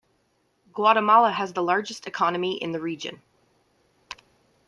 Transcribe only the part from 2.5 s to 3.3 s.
in the region.